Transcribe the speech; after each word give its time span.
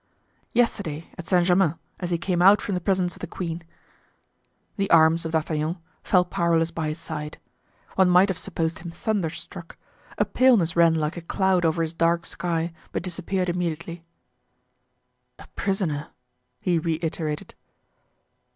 "Yesterday, 0.51 1.11
at 1.15 1.27
Saint 1.27 1.45
Germain, 1.45 1.75
as 1.99 2.09
he 2.09 2.17
came 2.17 2.41
out 2.41 2.59
from 2.59 2.73
the 2.73 2.81
presence 2.81 3.13
of 3.15 3.19
the 3.19 3.27
queen." 3.27 3.61
The 4.77 4.89
arms 4.89 5.25
of 5.25 5.31
D'Artagnan 5.33 5.77
fell 6.03 6.25
powerless 6.25 6.71
by 6.71 6.87
his 6.87 6.97
side. 6.97 7.37
One 7.97 8.09
might 8.09 8.29
have 8.29 8.39
supposed 8.39 8.79
him 8.79 8.89
thunderstruck; 8.89 9.77
a 10.17 10.25
paleness 10.25 10.75
ran 10.75 10.95
like 10.95 11.17
a 11.17 11.21
cloud 11.21 11.65
over 11.65 11.83
his 11.83 11.93
dark 11.93 12.25
skin, 12.25 12.73
but 12.91 13.03
disappeared 13.03 13.47
immediately. 13.49 14.03
"A 15.37 15.45
prisoner?" 15.49 16.07
he 16.59 16.79
reiterated. 16.79 17.53